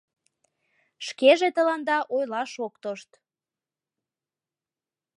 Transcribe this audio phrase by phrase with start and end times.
[1.07, 3.11] Шкеже тыланда ойлаш ок тошт.